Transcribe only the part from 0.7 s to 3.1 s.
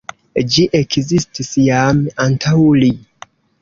ekzistis jam antaŭ li.